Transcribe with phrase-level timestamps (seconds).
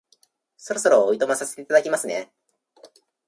[0.57, 2.31] そろそろお暇させていただきますね